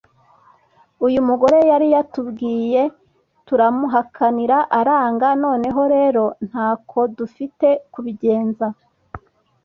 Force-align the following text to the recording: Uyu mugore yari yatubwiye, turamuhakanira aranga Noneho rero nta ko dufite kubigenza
Uyu 1.05 1.19
mugore 1.27 1.57
yari 1.71 1.87
yatubwiye, 1.95 2.81
turamuhakanira 3.47 4.57
aranga 4.79 5.27
Noneho 5.43 5.81
rero 5.95 6.23
nta 6.47 6.67
ko 6.89 6.99
dufite 7.17 7.67
kubigenza 7.93 8.65